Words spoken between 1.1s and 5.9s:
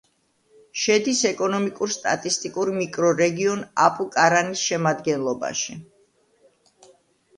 ეკონომიკურ-სტატისტიკურ მიკრორეგიონ აპუკარანის შემადგენლობაში.